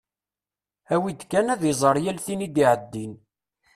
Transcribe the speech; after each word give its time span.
Awi-d 0.93 1.21
kan 1.31 1.51
ad 1.53 1.61
iẓer 1.71 1.95
yal 2.03 2.19
tin 2.25 2.45
i 2.45 2.49
d-iɛeddin. 2.53 3.13